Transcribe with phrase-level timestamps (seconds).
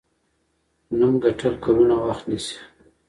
[0.97, 2.57] نوم ګټل کلونه وخت نیسي.